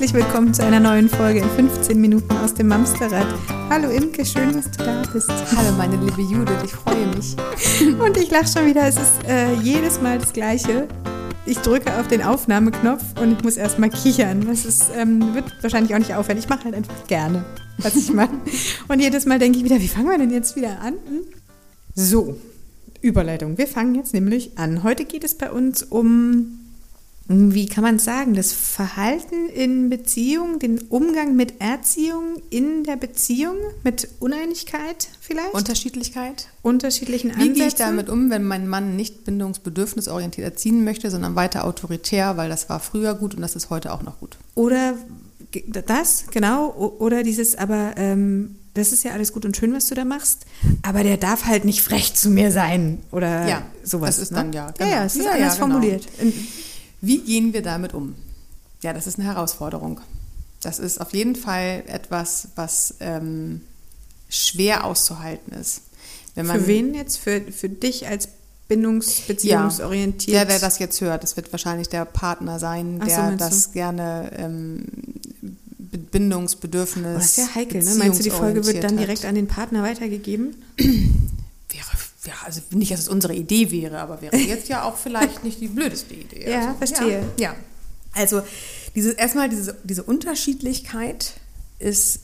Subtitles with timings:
[0.00, 3.26] Herzlich willkommen zu einer neuen Folge in 15 Minuten aus dem Mamsterrad.
[3.68, 5.28] Hallo Imke, schön, dass du da bist.
[5.54, 7.36] Hallo meine liebe Judith, ich freue mich.
[8.00, 10.88] Und ich lache schon wieder, es ist äh, jedes Mal das Gleiche.
[11.44, 14.46] Ich drücke auf den Aufnahmeknopf und ich muss erstmal kichern.
[14.46, 16.38] Das ist, ähm, wird wahrscheinlich auch nicht aufhören.
[16.38, 17.44] Ich mache halt einfach gerne,
[17.76, 18.32] was ich mache.
[18.88, 20.94] Und jedes Mal denke ich wieder, wie fangen wir denn jetzt wieder an?
[21.94, 22.38] So,
[23.02, 23.58] Überleitung.
[23.58, 24.82] Wir fangen jetzt nämlich an.
[24.82, 26.59] Heute geht es bei uns um
[27.28, 33.56] wie kann man sagen, das Verhalten in Beziehung, den Umgang mit Erziehung in der Beziehung,
[33.84, 35.54] mit Uneinigkeit vielleicht?
[35.54, 36.48] Unterschiedlichkeit.
[36.62, 37.54] Unterschiedlichen Ansätzen.
[37.54, 42.36] Wie gehe ich damit um, wenn mein Mann nicht bindungsbedürfnisorientiert erziehen möchte, sondern weiter autoritär,
[42.36, 44.36] weil das war früher gut und das ist heute auch noch gut?
[44.56, 44.94] Oder
[45.86, 49.94] das, genau, oder dieses, aber ähm, das ist ja alles gut und schön, was du
[49.94, 50.46] da machst,
[50.82, 54.16] aber der darf halt nicht frech zu mir sein oder ja, sowas.
[54.16, 54.38] Das ist ne?
[54.38, 54.90] dann ja, genau.
[54.90, 55.74] Ja, ja, es ist ja, anders ja, genau.
[55.74, 56.08] formuliert.
[57.00, 58.14] Wie gehen wir damit um?
[58.82, 60.00] Ja, das ist eine Herausforderung.
[60.62, 63.62] Das ist auf jeden Fall etwas, was ähm,
[64.28, 65.82] schwer auszuhalten ist.
[66.34, 67.18] für wen jetzt?
[67.18, 68.28] Für, für dich als
[68.68, 70.34] bindungsbeziehungsorientiert?
[70.34, 71.22] Ja, der, der das jetzt hört.
[71.22, 73.72] Das wird wahrscheinlich der Partner sein, der so, das du?
[73.72, 74.84] gerne ähm,
[76.12, 77.06] Bindungsbedürfnis.
[77.06, 77.94] Oh, das ist ja heikel, ne?
[77.96, 80.54] Meinst du, die Folge wird dann direkt an den Partner weitergegeben?
[82.24, 85.60] ja, also nicht, dass es unsere Idee wäre, aber wäre jetzt ja auch vielleicht nicht
[85.60, 86.50] die blödeste Idee.
[86.50, 87.20] Ja, also, verstehe.
[87.38, 87.56] Ja, ja.
[88.12, 88.42] also
[88.94, 91.34] diese, erstmal diese, diese Unterschiedlichkeit
[91.78, 92.20] ist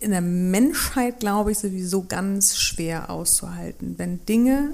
[0.00, 3.98] in der Menschheit, glaube ich, sowieso ganz schwer auszuhalten.
[3.98, 4.72] Wenn Dinge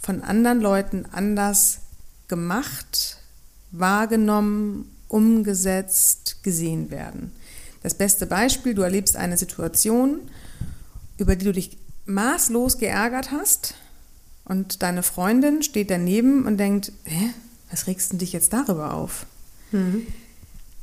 [0.00, 1.80] von anderen Leuten anders
[2.28, 3.18] gemacht,
[3.72, 7.32] wahrgenommen, umgesetzt, gesehen werden.
[7.82, 10.20] Das beste Beispiel, du erlebst eine Situation,
[11.16, 11.76] über die du dich
[12.08, 13.74] maßlos geärgert hast
[14.44, 17.30] und deine Freundin steht daneben und denkt, hä,
[17.70, 19.26] was regst du dich jetzt darüber auf?
[19.72, 20.06] Mhm.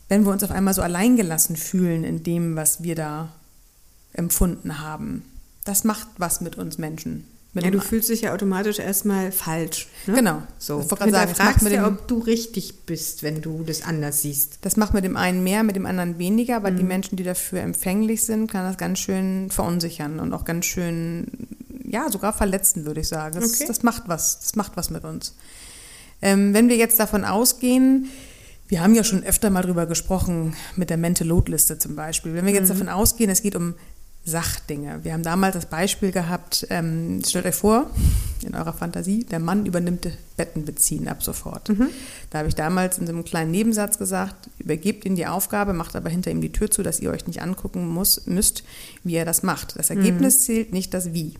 [0.08, 3.34] Wenn wir uns auf einmal so alleingelassen fühlen in dem, was wir da
[4.14, 5.24] empfunden haben,
[5.64, 7.26] das macht was mit uns Menschen.
[7.64, 9.88] Ja, du fühlst dich ja automatisch erstmal falsch.
[10.08, 10.16] Ne?
[10.16, 10.44] Genau.
[10.58, 10.82] So.
[10.82, 14.60] Ich fragst mit dem, ob du richtig bist, wenn du das anders siehst.
[14.62, 16.78] Das macht mit dem einen mehr, mit dem anderen weniger, aber mhm.
[16.78, 21.28] die Menschen, die dafür empfänglich sind, kann das ganz schön verunsichern und auch ganz schön,
[21.86, 23.40] ja, sogar verletzen, würde ich sagen.
[23.40, 23.66] Das, okay.
[23.68, 24.40] das macht was.
[24.40, 25.36] Das macht was mit uns.
[26.22, 28.10] Ähm, wenn wir jetzt davon ausgehen,
[28.68, 32.34] wir haben ja schon öfter mal drüber gesprochen, mit der Mental Load Liste zum Beispiel.
[32.34, 32.80] Wenn wir jetzt mhm.
[32.80, 33.76] davon ausgehen, es geht um
[34.26, 35.04] Sachdinge.
[35.04, 37.92] Wir haben damals das Beispiel gehabt, ähm, stellt euch vor,
[38.44, 41.70] in eurer Fantasie, der Mann übernimmt Bettenbeziehen ab sofort.
[41.70, 41.90] Mhm.
[42.32, 45.96] Da habe ich damals in so einem kleinen Nebensatz gesagt, übergebt ihm die Aufgabe, macht
[45.96, 48.64] aber hinter ihm die Tür zu, dass ihr euch nicht angucken muss, müsst,
[49.04, 49.78] wie er das macht.
[49.78, 50.44] Das Ergebnis mhm.
[50.44, 51.36] zählt, nicht das Wie.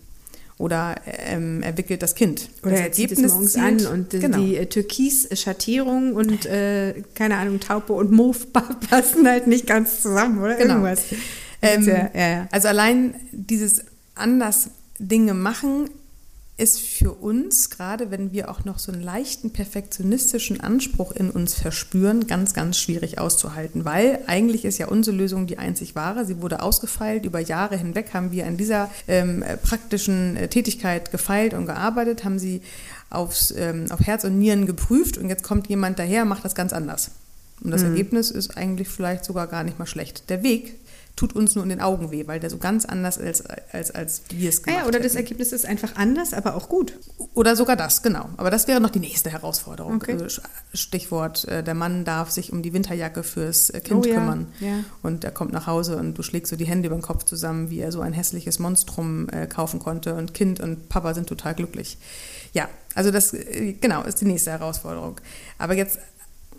[0.58, 2.50] Oder ähm, er wickelt das Kind.
[2.62, 4.38] Oder das er Ergebnis zieht es morgens zählt, an und genau.
[4.38, 8.38] die äh, Türkis-Schattierung und, äh, keine Ahnung, Taupe und Move
[8.90, 10.56] passen halt nicht ganz zusammen, oder?
[10.56, 10.76] Genau.
[10.76, 11.04] Irgendwas.
[11.66, 12.48] Ähm, ja, ja.
[12.52, 13.84] Also allein dieses
[14.16, 15.90] anders Dinge machen
[16.58, 21.54] ist für uns, gerade wenn wir auch noch so einen leichten perfektionistischen Anspruch in uns
[21.54, 26.24] verspüren, ganz, ganz schwierig auszuhalten, weil eigentlich ist ja unsere Lösung die einzig wahre.
[26.24, 27.26] Sie wurde ausgefeilt.
[27.26, 32.40] Über Jahre hinweg haben wir an dieser ähm, praktischen äh, Tätigkeit gefeilt und gearbeitet, haben
[32.40, 32.62] sie
[33.10, 36.72] aufs, ähm, auf Herz und Nieren geprüft und jetzt kommt jemand daher, macht das ganz
[36.72, 37.12] anders.
[37.62, 37.90] Und das mhm.
[37.90, 40.30] Ergebnis ist eigentlich vielleicht sogar gar nicht mal schlecht.
[40.30, 40.76] Der Weg
[41.16, 43.92] tut uns nur in den Augen weh, weil der so ganz anders ist, als, als,
[43.92, 44.84] als wir es gemacht haben.
[44.84, 45.04] Ja, oder hätten.
[45.04, 46.98] das Ergebnis ist einfach anders, aber auch gut.
[47.34, 48.30] Oder sogar das, genau.
[48.38, 49.96] Aber das wäre noch die nächste Herausforderung.
[49.96, 50.14] Okay.
[50.14, 50.42] Also
[50.74, 54.16] Stichwort, äh, der Mann darf sich um die Winterjacke fürs äh, Kind oh, ja.
[54.16, 54.48] kümmern.
[54.60, 54.84] Ja.
[55.04, 57.70] Und er kommt nach Hause und du schlägst so die Hände über den Kopf zusammen,
[57.70, 60.16] wie er so ein hässliches Monstrum äh, kaufen konnte.
[60.16, 61.98] Und Kind und Papa sind total glücklich.
[62.54, 63.36] Ja, also das,
[63.82, 65.20] genau, ist die nächste Herausforderung.
[65.58, 66.00] Aber jetzt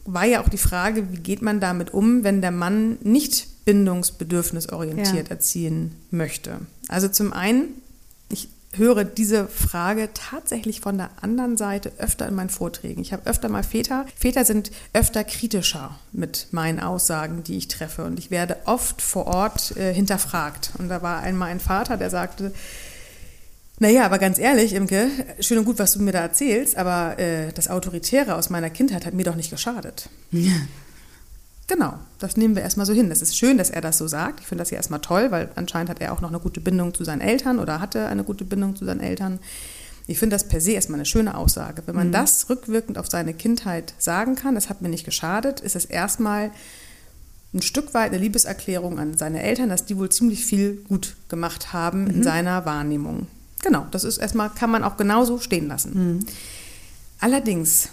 [0.05, 5.29] war ja auch die Frage, wie geht man damit um, wenn der Mann nicht bindungsbedürfnisorientiert
[5.29, 5.31] ja.
[5.31, 6.61] erziehen möchte.
[6.89, 7.83] Also zum einen,
[8.31, 13.03] ich höre diese Frage tatsächlich von der anderen Seite öfter in meinen Vorträgen.
[13.03, 14.07] Ich habe öfter mal Väter.
[14.17, 18.05] Väter sind öfter kritischer mit meinen Aussagen, die ich treffe.
[18.05, 20.73] Und ich werde oft vor Ort äh, hinterfragt.
[20.79, 22.53] Und da war einmal ein Vater, der sagte,
[23.79, 25.11] naja, aber ganz ehrlich, Imke,
[25.41, 29.05] schön und gut, was du mir da erzählst, aber äh, das Autoritäre aus meiner Kindheit
[29.05, 30.09] hat mir doch nicht geschadet.
[30.31, 30.53] Ja.
[31.69, 33.09] Genau, das nehmen wir erstmal so hin.
[33.09, 34.41] Das ist schön, dass er das so sagt.
[34.41, 36.95] Ich finde das ja erstmal toll, weil anscheinend hat er auch noch eine gute Bindung
[36.95, 39.41] zu seinen Eltern oder hatte eine gute Bindung zu seinen Eltern.
[40.07, 41.83] Ich finde das per se erstmal eine schöne Aussage.
[41.87, 42.13] Wenn man mhm.
[42.13, 46.53] das rückwirkend auf seine Kindheit sagen kann, das hat mir nicht geschadet, ist es erstmal
[47.53, 51.73] ein Stück weit eine Liebeserklärung an seine Eltern, dass die wohl ziemlich viel gut gemacht
[51.73, 52.11] haben mhm.
[52.11, 53.27] in seiner Wahrnehmung.
[53.63, 55.93] Genau, das ist erstmal, kann man auch genauso stehen lassen.
[55.95, 56.27] Mhm.
[57.19, 57.89] Allerdings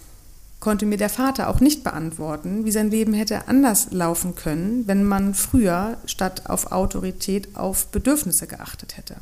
[0.64, 5.04] konnte mir der Vater auch nicht beantworten, wie sein Leben hätte anders laufen können, wenn
[5.04, 9.18] man früher statt auf Autorität auf Bedürfnisse geachtet hätte.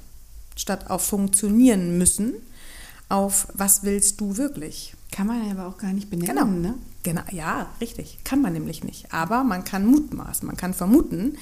[0.56, 2.36] Statt auf funktionieren müssen,
[3.10, 4.94] auf was willst du wirklich.
[5.12, 6.46] Kann man aber auch gar nicht benennen, genau.
[6.46, 6.76] ne?
[7.02, 8.20] Genau, ja, richtig.
[8.24, 9.12] Kann man nämlich nicht.
[9.12, 11.40] Aber man kann mutmaßen, man kann vermuten,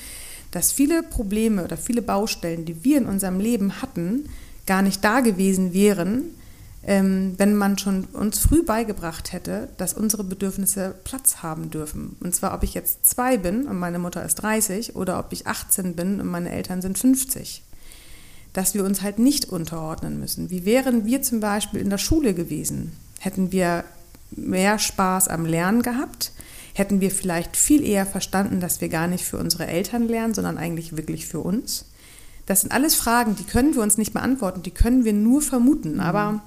[0.52, 4.30] dass viele Probleme oder viele Baustellen, die wir in unserem Leben hatten,
[4.66, 6.36] gar nicht da gewesen wären,
[6.82, 12.16] wenn man schon uns früh beigebracht hätte, dass unsere Bedürfnisse Platz haben dürfen.
[12.22, 15.46] Und zwar, ob ich jetzt zwei bin und meine Mutter ist 30 oder ob ich
[15.46, 17.64] 18 bin und meine Eltern sind 50.
[18.54, 20.50] Dass wir uns halt nicht unterordnen müssen.
[20.50, 22.94] Wie wären wir zum Beispiel in der Schule gewesen?
[23.20, 23.84] Hätten wir
[24.32, 26.32] mehr Spaß am Lernen gehabt?
[26.74, 30.58] Hätten wir vielleicht viel eher verstanden, dass wir gar nicht für unsere Eltern lernen, sondern
[30.58, 31.86] eigentlich wirklich für uns?
[32.46, 35.96] Das sind alles Fragen, die können wir uns nicht beantworten, die können wir nur vermuten.
[35.96, 36.00] Mhm.
[36.00, 36.42] Aber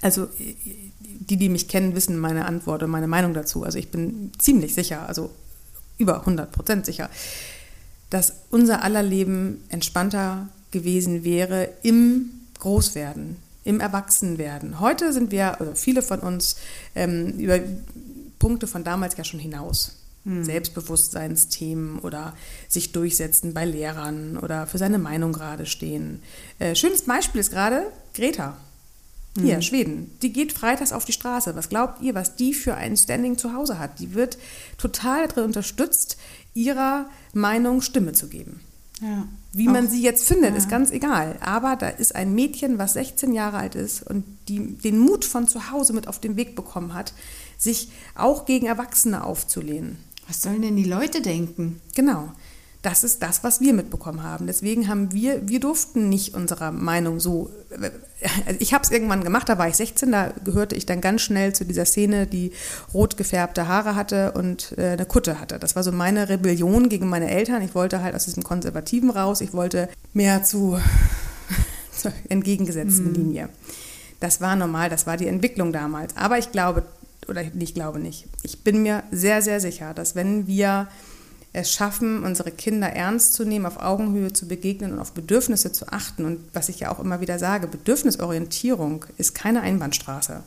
[0.00, 0.28] also
[1.20, 3.64] die, die mich kennen, wissen meine Antwort und meine Meinung dazu.
[3.64, 5.30] Also ich bin ziemlich sicher, also
[5.98, 7.10] über 100 Prozent sicher,
[8.10, 14.80] dass unser aller Leben entspannter gewesen wäre im Großwerden, im Erwachsenwerden.
[14.80, 16.56] Heute sind wir, also viele von uns,
[16.94, 17.58] ähm, über
[18.38, 19.96] Punkte von damals ja schon hinaus.
[20.24, 20.44] Hm.
[20.44, 22.34] Selbstbewusstseinsthemen oder
[22.68, 26.20] sich durchsetzen bei Lehrern oder für seine Meinung gerade stehen.
[26.58, 27.84] Äh, schönes Beispiel ist gerade
[28.14, 28.56] Greta.
[29.40, 29.62] Hier, mhm.
[29.62, 30.10] Schweden.
[30.22, 31.54] Die geht freitags auf die Straße.
[31.54, 33.98] Was glaubt ihr, was die für ein Standing zu Hause hat?
[34.00, 34.38] Die wird
[34.78, 36.16] total darin unterstützt,
[36.54, 38.60] ihrer Meinung Stimme zu geben.
[39.00, 39.28] Ja.
[39.52, 40.56] Wie auch, man sie jetzt findet, ja.
[40.56, 41.36] ist ganz egal.
[41.40, 45.48] Aber da ist ein Mädchen, was 16 Jahre alt ist und die den Mut von
[45.48, 47.12] zu Hause mit auf den Weg bekommen hat,
[47.58, 49.98] sich auch gegen Erwachsene aufzulehnen.
[50.28, 51.80] Was sollen denn die Leute denken?
[51.94, 52.32] Genau.
[52.86, 54.46] Das ist das, was wir mitbekommen haben.
[54.46, 57.50] Deswegen haben wir, wir durften nicht unserer Meinung so.
[58.46, 61.22] Also ich habe es irgendwann gemacht, da war ich 16, da gehörte ich dann ganz
[61.22, 62.52] schnell zu dieser Szene, die
[62.94, 65.58] rot gefärbte Haare hatte und äh, eine Kutte hatte.
[65.58, 67.60] Das war so meine Rebellion gegen meine Eltern.
[67.62, 69.40] Ich wollte halt aus diesem Konservativen raus.
[69.40, 70.78] Ich wollte mehr zu,
[71.90, 73.14] zur entgegengesetzten mhm.
[73.14, 73.48] Linie.
[74.20, 76.16] Das war normal, das war die Entwicklung damals.
[76.16, 76.84] Aber ich glaube,
[77.26, 80.86] oder ich glaube nicht, ich bin mir sehr, sehr sicher, dass wenn wir
[81.56, 85.88] es schaffen, unsere Kinder ernst zu nehmen, auf Augenhöhe zu begegnen und auf Bedürfnisse zu
[85.88, 86.24] achten.
[86.26, 90.42] Und was ich ja auch immer wieder sage, Bedürfnisorientierung ist keine Einbahnstraße.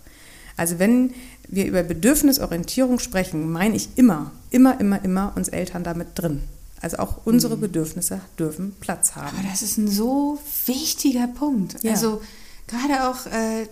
[0.55, 1.13] Also wenn
[1.47, 6.43] wir über Bedürfnisorientierung sprechen, meine ich immer, immer, immer, immer uns Eltern damit drin.
[6.79, 7.61] Also auch unsere mhm.
[7.61, 9.35] Bedürfnisse dürfen Platz haben.
[9.35, 11.81] Aber das ist ein so wichtiger Punkt.
[11.81, 11.91] Ja.
[11.91, 12.21] Also
[12.67, 13.67] gerade auch äh,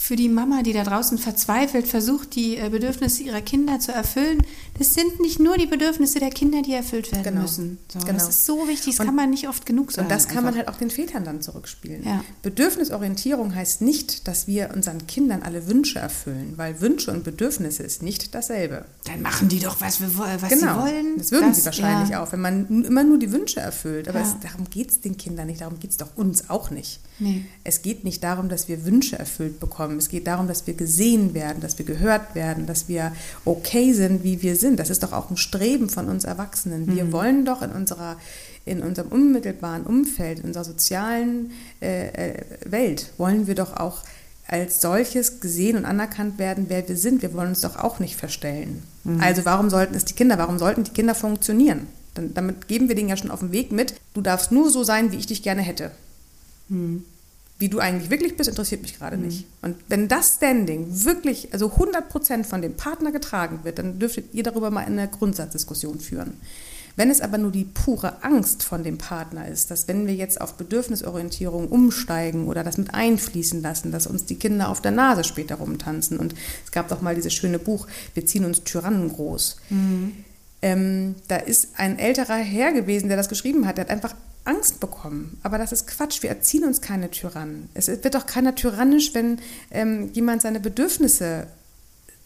[0.00, 4.38] für die Mama, die da draußen verzweifelt versucht, die äh, Bedürfnisse ihrer Kinder zu erfüllen,
[4.78, 7.42] das sind nicht nur die Bedürfnisse der Kinder, die erfüllt werden genau.
[7.42, 7.78] müssen.
[7.92, 8.12] So, genau.
[8.12, 10.06] Das ist so wichtig, das und, kann man nicht oft genug sagen.
[10.06, 10.50] Und das kann einfach.
[10.50, 12.04] man halt auch den Vätern dann zurückspielen.
[12.04, 12.22] Ja.
[12.42, 18.00] Bedürfnisorientierung heißt nicht, dass wir unseren Kindern alle Wünsche erfüllen, weil Wünsche und Bedürfnisse ist
[18.00, 18.84] nicht dasselbe.
[19.04, 20.74] Dann machen die doch, was, wir, was genau.
[20.74, 21.18] sie wollen.
[21.18, 22.22] Das würden das, sie wahrscheinlich ja.
[22.22, 24.08] auch, wenn man immer nur die Wünsche erfüllt.
[24.08, 24.26] Aber ja.
[24.26, 27.00] es, darum geht es den Kindern nicht, darum geht es doch uns auch nicht.
[27.18, 27.44] Nee.
[27.64, 29.87] Es geht nicht darum, dass wir Wünsche erfüllt bekommen.
[29.96, 33.12] Es geht darum, dass wir gesehen werden, dass wir gehört werden, dass wir
[33.44, 34.78] okay sind, wie wir sind.
[34.78, 36.94] Das ist doch auch ein Streben von uns Erwachsenen.
[36.94, 37.12] Wir mhm.
[37.12, 38.16] wollen doch in unserer
[38.64, 42.34] in unserem unmittelbaren Umfeld, in unserer sozialen äh, äh,
[42.66, 44.02] Welt, wollen wir doch auch
[44.46, 47.22] als solches gesehen und anerkannt werden, wer wir sind.
[47.22, 48.82] Wir wollen uns doch auch nicht verstellen.
[49.04, 49.20] Mhm.
[49.20, 51.86] Also warum sollten es die Kinder, warum sollten die Kinder funktionieren?
[52.14, 54.84] Dann, damit geben wir denen ja schon auf den Weg mit, du darfst nur so
[54.84, 55.90] sein, wie ich dich gerne hätte.
[56.68, 57.04] Hm.
[57.58, 59.26] Wie du eigentlich wirklich bist, interessiert mich gerade hm.
[59.26, 59.46] nicht.
[59.62, 64.32] Und wenn das Standing wirklich, also 100 Prozent von dem Partner getragen wird, dann dürftet
[64.32, 66.34] ihr darüber mal eine Grundsatzdiskussion führen.
[66.98, 70.40] Wenn es aber nur die pure Angst von dem Partner ist, dass wenn wir jetzt
[70.40, 75.22] auf Bedürfnisorientierung umsteigen oder das mit einfließen lassen, dass uns die Kinder auf der Nase
[75.22, 76.18] später rumtanzen.
[76.18, 76.34] Und
[76.64, 79.58] es gab doch mal dieses schöne Buch, wir ziehen uns Tyrannen groß.
[79.70, 80.12] Mhm.
[80.60, 83.78] Ähm, da ist ein älterer Herr gewesen, der das geschrieben hat.
[83.78, 84.16] Der hat einfach
[84.48, 85.38] Angst bekommen.
[85.42, 86.22] Aber das ist Quatsch.
[86.22, 87.68] Wir erziehen uns keine Tyrannen.
[87.74, 89.40] Es wird doch keiner tyrannisch, wenn
[89.70, 91.46] ähm, jemand seine Bedürfnisse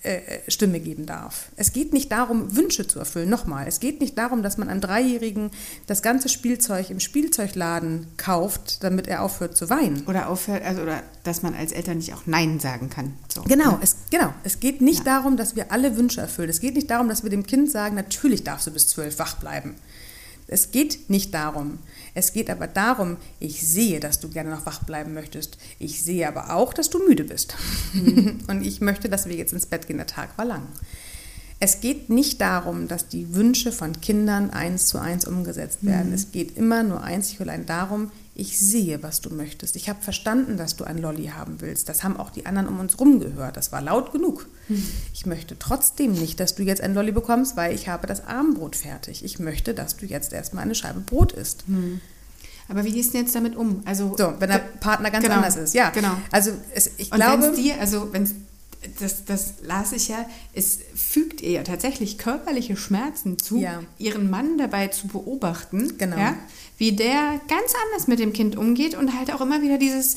[0.05, 1.53] äh, äh, Stimme geben darf.
[1.55, 3.31] Es geht nicht darum, Wünsche zu erfüllen.
[3.31, 5.53] Nochmal, es geht nicht darum, dass man einem Dreijährigen
[5.87, 10.05] das ganze Spielzeug im Spielzeugladen kauft, damit er aufhört zu weinen.
[10.09, 13.13] Oder aufhört, also oder dass man als Eltern nicht auch Nein sagen kann.
[13.33, 13.43] So.
[13.43, 14.35] Genau, es, genau.
[14.43, 15.19] Es geht nicht ja.
[15.19, 16.51] darum, dass wir alle Wünsche erfüllen.
[16.51, 19.37] Es geht nicht darum, dass wir dem Kind sagen, natürlich darfst du bis zwölf wach
[19.37, 19.77] bleiben.
[20.53, 21.79] Es geht nicht darum.
[22.15, 25.59] Es geht aber darum, ich sehe, dass du gerne noch wach bleiben möchtest.
[25.79, 27.55] Ich sehe aber auch, dass du müde bist.
[27.95, 28.39] Mhm.
[28.49, 29.97] Und ich möchte, dass wir jetzt ins Bett gehen.
[29.97, 30.69] Der Tag war lang.
[31.59, 36.09] Es geht nicht darum, dass die Wünsche von Kindern eins zu eins umgesetzt werden.
[36.09, 36.15] Mhm.
[36.15, 39.77] Es geht immer nur einzig und allein darum, ich sehe, was du möchtest.
[39.77, 41.89] Ich habe verstanden, dass du ein Lolli haben willst.
[41.89, 43.59] Das haben auch die anderen um uns rum gehört.
[43.59, 44.49] Das war laut genug.
[44.69, 44.83] Hm.
[45.13, 48.75] Ich möchte trotzdem nicht, dass du jetzt ein Lolli bekommst, weil ich habe das Abendbrot
[48.77, 49.23] fertig.
[49.23, 51.65] Ich möchte, dass du jetzt erstmal eine Scheibe Brot isst.
[51.67, 52.01] Hm.
[52.69, 53.83] Aber wie gehst du jetzt damit um?
[53.85, 55.91] Also, so, wenn der Partner ganz genau, anders ist, ja.
[55.91, 56.17] Genau.
[56.31, 57.53] Also es, ich Und glaube.
[57.55, 58.27] dir, also wenn
[58.99, 63.83] das, das las ich ja, es fügt ihr ja tatsächlich körperliche Schmerzen zu, ja.
[63.99, 66.17] ihren Mann dabei zu beobachten, genau.
[66.17, 66.37] ja,
[66.79, 70.17] wie der ganz anders mit dem Kind umgeht und halt auch immer wieder dieses,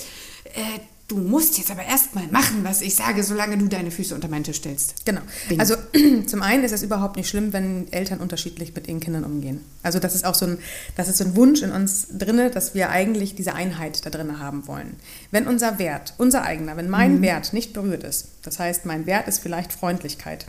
[0.55, 4.27] äh, du musst jetzt aber erstmal machen, was ich sage, solange du deine Füße unter
[4.27, 5.05] meinen Tisch stellst.
[5.05, 5.21] Genau.
[5.47, 5.59] Bing.
[5.59, 5.75] Also
[6.25, 9.61] zum einen ist es überhaupt nicht schlimm, wenn Eltern unterschiedlich mit ihren Kindern umgehen.
[9.83, 10.57] Also das ist auch so ein,
[10.95, 14.39] das ist so ein Wunsch in uns drinne, dass wir eigentlich diese Einheit da drin
[14.39, 14.95] haben wollen.
[15.29, 17.21] Wenn unser Wert, unser eigener, wenn mein mhm.
[17.21, 20.47] Wert nicht berührt ist, das heißt, mein Wert ist vielleicht Freundlichkeit,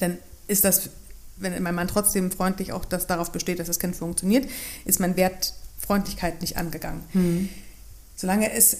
[0.00, 0.90] dann ist das,
[1.36, 4.48] wenn mein Mann trotzdem freundlich auch das darauf besteht, dass das Kind funktioniert,
[4.84, 7.02] ist mein Wert Freundlichkeit nicht angegangen.
[7.12, 7.48] Mhm.
[8.16, 8.76] Solange es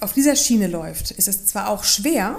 [0.00, 2.38] auf dieser Schiene läuft, ist es zwar auch schwer,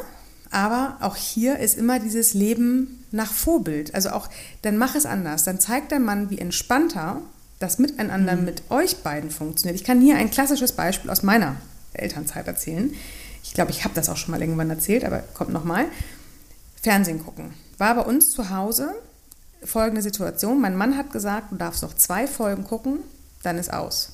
[0.52, 3.94] aber auch hier ist immer dieses Leben nach Vorbild.
[3.94, 4.30] Also auch,
[4.62, 5.44] dann mach es anders.
[5.44, 7.22] Dann zeigt der Mann, wie entspannter
[7.60, 8.46] das Miteinander mhm.
[8.46, 9.80] mit euch beiden funktioniert.
[9.80, 11.58] Ich kann hier ein klassisches Beispiel aus meiner
[11.94, 12.94] Elternzeit erzählen.
[13.44, 15.86] Ich glaube, ich habe das auch schon mal irgendwann erzählt, aber kommt nochmal.
[16.82, 17.54] Fernsehen gucken.
[17.78, 18.96] War bei uns zu Hause
[19.64, 20.62] folgende Situation.
[20.62, 23.00] Mein Mann hat gesagt, du darfst noch zwei Folgen gucken,
[23.44, 24.14] dann ist aus.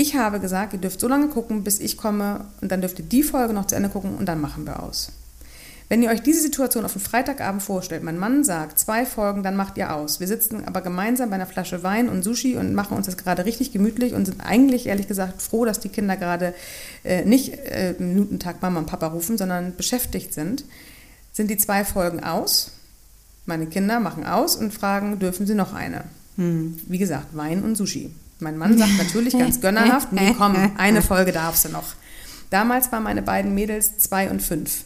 [0.00, 3.04] Ich habe gesagt, ihr dürft so lange gucken, bis ich komme und dann dürft ihr
[3.04, 5.10] die Folge noch zu Ende gucken und dann machen wir aus.
[5.88, 9.56] Wenn ihr euch diese Situation auf einen Freitagabend vorstellt, mein Mann sagt, zwei Folgen, dann
[9.56, 10.20] macht ihr aus.
[10.20, 13.44] Wir sitzen aber gemeinsam bei einer Flasche Wein und Sushi und machen uns das gerade
[13.44, 16.54] richtig gemütlich und sind eigentlich, ehrlich gesagt, froh, dass die Kinder gerade
[17.02, 20.64] äh, nicht äh, Minutentag Mama und Papa rufen, sondern beschäftigt sind,
[21.32, 22.70] sind die zwei Folgen aus.
[23.46, 26.04] Meine Kinder machen aus und fragen, dürfen sie noch eine?
[26.36, 26.78] Hm.
[26.86, 28.12] Wie gesagt, Wein und Sushi.
[28.40, 31.94] Mein Mann sagt natürlich ganz gönnerhaft, nee, komm, eine Folge darfst du noch.
[32.50, 34.84] Damals waren meine beiden Mädels zwei und fünf.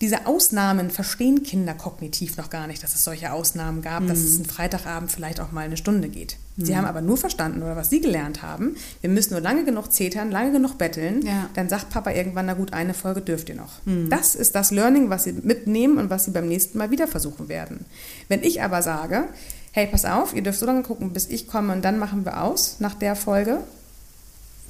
[0.00, 4.08] Diese Ausnahmen verstehen Kinder kognitiv noch gar nicht, dass es solche Ausnahmen gab, mhm.
[4.08, 4.44] dass es mhm.
[4.44, 6.36] ein Freitagabend vielleicht auch mal eine Stunde geht.
[6.56, 6.78] Sie mhm.
[6.78, 10.30] haben aber nur verstanden, oder was sie gelernt haben, wir müssen nur lange genug zetern,
[10.30, 11.50] lange genug betteln, ja.
[11.52, 13.84] dann sagt Papa irgendwann, na gut, eine Folge dürft ihr noch.
[13.84, 14.08] Mhm.
[14.08, 17.50] Das ist das Learning, was sie mitnehmen und was sie beim nächsten Mal wieder versuchen
[17.50, 17.84] werden.
[18.28, 19.28] Wenn ich aber sage,
[19.72, 22.42] hey, pass auf, ihr dürft so lange gucken, bis ich komme und dann machen wir
[22.42, 23.60] aus nach der Folge,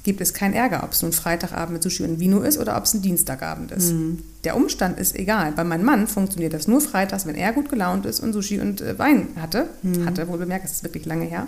[0.03, 2.85] gibt es keinen Ärger, ob es nun Freitagabend mit Sushi und Vino ist oder ob
[2.85, 3.91] es ein Dienstagabend ist.
[3.91, 4.23] Mhm.
[4.43, 5.51] Der Umstand ist egal.
[5.51, 8.81] Bei meinem Mann funktioniert das nur freitags, wenn er gut gelaunt ist und Sushi und
[8.81, 9.67] äh, Wein hatte.
[9.83, 10.05] Mhm.
[10.05, 11.47] Hatte wohl bemerkt, das ist wirklich lange her.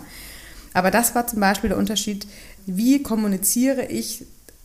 [0.72, 2.26] Aber das war zum Beispiel der Unterschied,
[2.66, 4.24] wie kommuniziere ich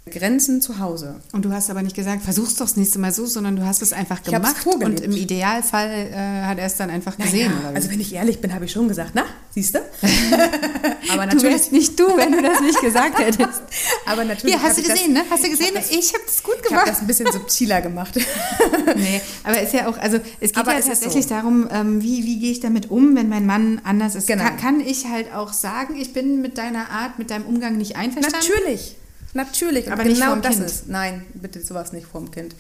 [0.10, 1.16] Grenzen zu Hause.
[1.32, 3.82] Und du hast aber nicht gesagt, versuch's doch das nächste Mal so, sondern du hast
[3.82, 7.51] es einfach gemacht und im Idealfall äh, hat er es dann einfach gesehen.
[7.51, 9.80] Naja, also wenn ich ehrlich bin, habe ich schon gesagt, na, siehst du?
[11.12, 13.62] aber natürlich du wärst nicht du, wenn du das nicht gesagt hättest.
[14.06, 14.56] aber natürlich.
[14.56, 15.30] Hier, hast du gesehen, das, ne?
[15.30, 15.75] Hast du gesehen?
[15.89, 16.70] Ich habe hab das gut gemacht.
[16.70, 18.16] Ich habe das ein bisschen subtiler gemacht.
[18.96, 21.30] nee, aber ist ja auch, also es geht aber ja tatsächlich so.
[21.36, 24.28] darum, ähm, wie, wie gehe ich damit um, wenn mein Mann anders ist.
[24.28, 24.44] Genau.
[24.44, 27.96] Kann, kann ich halt auch sagen, ich bin mit deiner Art, mit deinem Umgang nicht
[27.96, 28.39] einverstanden?
[28.39, 28.96] Natürlich.
[29.33, 30.65] Natürlich, aber genau das kind.
[30.65, 30.88] ist.
[30.88, 32.55] Nein, bitte sowas nicht vorm Kind.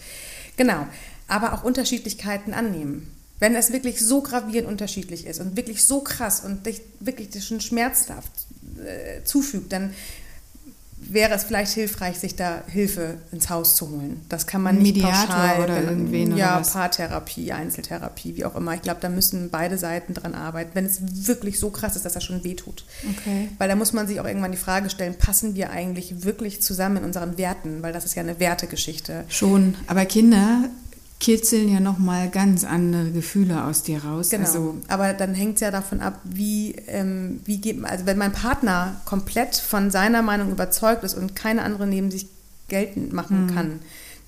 [0.57, 0.87] Genau.
[1.27, 3.11] Aber auch Unterschiedlichkeiten annehmen.
[3.39, 7.61] Wenn es wirklich so gravierend unterschiedlich ist und wirklich so krass und dich wirklich schon
[7.61, 8.31] schmerzhaft
[8.85, 9.93] äh, zufügt, dann
[11.01, 14.21] wäre es vielleicht hilfreich, sich da Hilfe ins Haus zu holen.
[14.29, 16.73] Das kann man nicht Mediator pauschal, oder irgendwen ja, oder was?
[16.73, 18.73] Paartherapie, Einzeltherapie, wie auch immer.
[18.73, 22.13] Ich glaube, da müssen beide Seiten dran arbeiten, wenn es wirklich so krass ist, dass
[22.13, 22.85] das schon wehtut.
[23.17, 23.49] Okay.
[23.57, 26.97] Weil da muss man sich auch irgendwann die Frage stellen, passen wir eigentlich wirklich zusammen
[26.97, 27.81] in unseren Werten?
[27.81, 29.25] Weil das ist ja eine Wertegeschichte.
[29.29, 30.69] Schon, aber Kinder
[31.19, 34.29] kitzeln ja nochmal ganz andere Gefühle aus dir raus.
[34.29, 34.45] Genau.
[34.45, 38.31] Also, aber dann hängt es ja davon ab, wie, ähm, wie geht also wenn mein
[38.31, 42.27] Partner komplett von seiner Meinung überzeugt ist und keine andere neben sich
[42.69, 43.55] geltend machen mhm.
[43.55, 43.79] kann,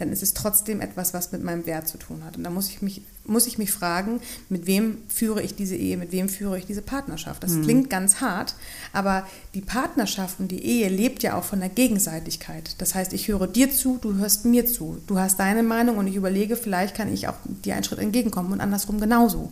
[0.01, 2.35] dann ist es trotzdem etwas, was mit meinem Wert zu tun hat.
[2.35, 5.95] Und da muss ich mich, muss ich mich fragen, mit wem führe ich diese Ehe,
[5.95, 7.43] mit wem führe ich diese Partnerschaft.
[7.43, 7.63] Das mhm.
[7.63, 8.55] klingt ganz hart,
[8.93, 12.75] aber die Partnerschaft und die Ehe lebt ja auch von der Gegenseitigkeit.
[12.79, 14.97] Das heißt, ich höre dir zu, du hörst mir zu.
[15.05, 18.51] Du hast deine Meinung und ich überlege, vielleicht kann ich auch dir einen Schritt entgegenkommen
[18.51, 19.51] und andersrum genauso.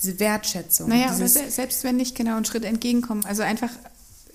[0.00, 0.88] Diese Wertschätzung.
[0.88, 3.70] Naja, aber selbst wenn nicht genau einen Schritt entgegenkommen, also einfach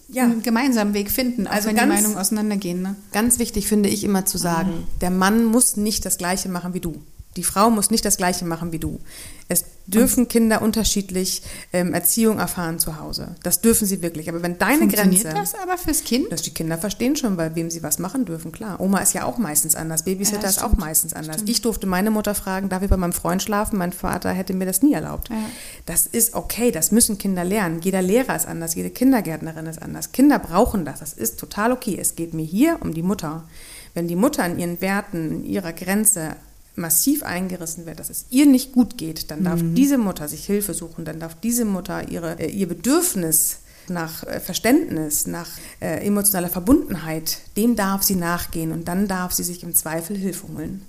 [0.10, 0.24] ja.
[0.24, 2.82] einen gemeinsamen Weg finden, also wenn ganz, die Meinungen auseinandergehen.
[2.82, 2.96] Ne?
[3.12, 5.00] Ganz wichtig finde ich immer zu sagen, mhm.
[5.02, 7.02] der Mann muss nicht das Gleiche machen wie du.
[7.36, 9.00] Die Frau muss nicht das Gleiche machen wie du.
[9.48, 11.42] Es dürfen und Kinder unterschiedlich
[11.72, 13.36] ähm, Erziehung erfahren zu Hause.
[13.42, 14.30] Das dürfen sie wirklich.
[14.30, 15.40] Aber wenn deine Funktioniert Grenze.
[15.40, 16.32] das aber fürs Kind?
[16.32, 18.80] Dass die Kinder verstehen schon, bei wem sie was machen dürfen, klar.
[18.80, 20.04] Oma ist ja auch meistens anders.
[20.04, 21.36] Babysitter ja, ist auch meistens anders.
[21.36, 21.50] Stimmt.
[21.50, 23.78] Ich durfte meine Mutter fragen, darf ich bei meinem Freund schlafen?
[23.78, 25.30] Mein Vater hätte mir das nie erlaubt.
[25.30, 25.38] Ja.
[25.86, 27.80] Das ist okay, das müssen Kinder lernen.
[27.82, 30.12] Jeder Lehrer ist anders, jede Kindergärtnerin ist anders.
[30.12, 31.00] Kinder brauchen das.
[31.00, 31.98] Das ist total okay.
[32.00, 33.46] Es geht mir hier um die Mutter.
[33.94, 36.36] Wenn die Mutter an ihren Werten, in ihrer Grenze
[36.78, 39.76] massiv eingerissen wird, dass es ihr nicht gut geht, dann darf mhm.
[39.76, 43.58] diese Mutter sich Hilfe suchen, dann darf diese Mutter ihre, äh, ihr Bedürfnis
[43.90, 49.44] nach äh, Verständnis, nach äh, emotionaler Verbundenheit, dem darf sie nachgehen und dann darf sie
[49.44, 50.84] sich im Zweifel Hilfe holen.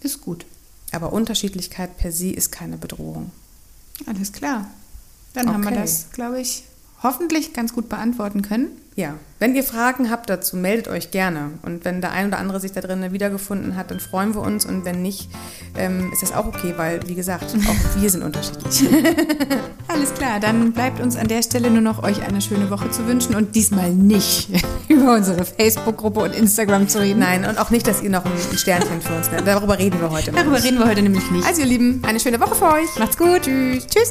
[0.00, 0.44] Ist gut.
[0.90, 3.30] Aber Unterschiedlichkeit per se ist keine Bedrohung.
[4.06, 4.68] Alles klar.
[5.32, 5.54] Dann okay.
[5.54, 6.64] haben wir das, glaube ich,
[7.02, 8.68] hoffentlich ganz gut beantworten können.
[8.94, 11.52] Ja, wenn ihr Fragen habt dazu, meldet euch gerne.
[11.62, 14.66] Und wenn der ein oder andere sich da drin wiedergefunden hat, dann freuen wir uns.
[14.66, 15.30] Und wenn nicht,
[15.78, 18.84] ähm, ist das auch okay, weil, wie gesagt, auch wir sind unterschiedlich.
[19.88, 23.06] Alles klar, dann bleibt uns an der Stelle nur noch euch eine schöne Woche zu
[23.06, 24.50] wünschen und diesmal nicht
[24.88, 27.20] über unsere Facebook-Gruppe und Instagram zu reden.
[27.20, 29.46] Nein, und auch nicht, dass ihr noch ein Sternchen für uns nennt.
[29.46, 30.32] Darüber reden wir heute.
[30.32, 31.46] Darüber reden wir heute nämlich nicht.
[31.46, 32.98] Also, ihr Lieben, eine schöne Woche für euch.
[32.98, 33.40] Macht's gut.
[33.42, 33.86] Tschüss.
[33.86, 34.10] Tschüss.